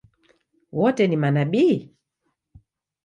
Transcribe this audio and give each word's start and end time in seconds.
Wote 0.79 1.07
ni 1.07 1.17
manabii? 1.17 1.89